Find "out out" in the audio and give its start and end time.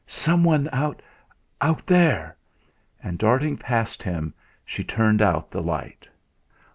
0.73-1.85